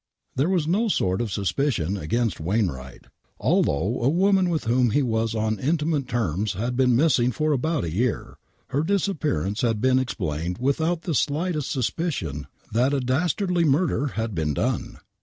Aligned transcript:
There 0.35 0.49
was 0.49 0.65
no 0.67 0.87
sort 0.87 1.21
of 1.21 1.31
suspicion 1.31 1.95
against 1.95 2.39
Wainwright. 2.39 3.05
Although 3.39 4.01
a 4.01 4.09
woman 4.09 4.49
with 4.49 4.63
whom 4.63 4.89
he 4.89 5.03
was 5.03 5.35
on 5.35 5.59
intimate 5.59 6.07
terms 6.07 6.53
had 6.53 6.75
been 6.75 6.95
missing 6.95 7.31
for 7.31 7.51
about 7.51 7.83
a 7.83 7.91
year, 7.93 8.37
her 8.69 8.81
disappearance 8.81 9.61
had 9.61 9.79
been 9.79 9.99
ex 9.99 10.15
plained 10.15 10.57
without 10.57 11.03
the 11.03 11.13
slightest 11.13 11.69
suspicion 11.69 12.47
that 12.71 12.95
a 12.95 12.99
dr^tardly 12.99 13.63
murder 13.63 14.07
had 14.17 14.33
been 14.33 14.55
done. 14.55 14.97